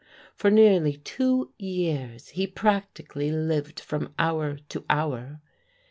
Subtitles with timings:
[0.35, 5.41] For nearly two years he practically lived from hour to hour.